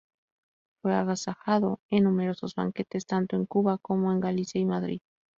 Fue 0.81 0.95
agasajado 0.95 1.79
en 1.91 2.05
numerosos 2.05 2.55
banquetes 2.55 3.05
tanto 3.05 3.35
en 3.35 3.45
Cuba 3.45 3.77
como 3.77 4.11
en 4.11 4.19
Galicia 4.19 4.59
y 4.59 4.65
Madrid. 4.65 4.99